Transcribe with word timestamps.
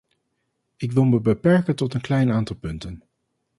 Ik 0.77 0.91
wil 0.91 1.03
me 1.03 1.19
beperken 1.19 1.75
tot 1.75 1.93
een 1.93 2.01
klein 2.01 2.31
aantal 2.31 2.55
punten. 2.55 3.03